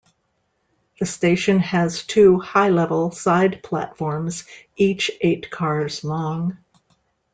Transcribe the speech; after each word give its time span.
The 0.99 1.05
station 1.05 1.59
has 1.59 2.03
two 2.03 2.39
high-level 2.39 3.11
side 3.11 3.61
platforms 3.61 4.45
each 4.75 5.11
eight 5.21 5.51
cars 5.51 6.03
long. 6.03 6.57